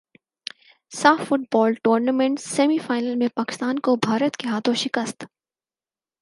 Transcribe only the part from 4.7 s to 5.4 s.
شکست